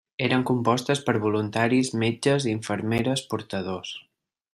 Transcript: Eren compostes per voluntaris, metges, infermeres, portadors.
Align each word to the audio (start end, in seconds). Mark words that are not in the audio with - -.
Eren 0.27 0.43
compostes 0.49 1.01
per 1.09 1.13
voluntaris, 1.25 1.91
metges, 2.05 2.47
infermeres, 2.53 3.23
portadors. 3.35 3.93